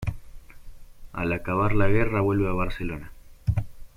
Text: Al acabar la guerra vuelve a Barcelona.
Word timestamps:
Al 1.13 1.31
acabar 1.31 1.75
la 1.75 1.87
guerra 1.87 2.21
vuelve 2.21 2.49
a 2.49 2.53
Barcelona. 2.53 3.11